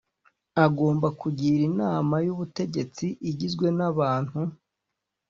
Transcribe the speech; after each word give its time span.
agomba 0.65 1.07
kugira 1.21 1.59
Inama 1.69 2.15
y 2.25 2.29
Ubutegetsi 2.33 3.05
igizwe 3.29 3.67
n 3.77 3.79
abantu 3.89 4.39